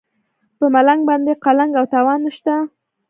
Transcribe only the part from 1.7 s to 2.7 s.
او تاوان نشته.